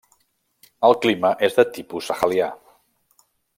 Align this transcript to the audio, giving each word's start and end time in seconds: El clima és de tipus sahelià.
El 0.89 0.97
clima 1.03 1.31
és 1.49 1.59
de 1.59 1.67
tipus 1.77 2.11
sahelià. 2.13 2.51